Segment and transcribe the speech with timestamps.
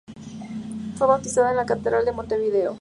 [0.95, 2.69] Fue bautizada en la Catedral de Montevideo.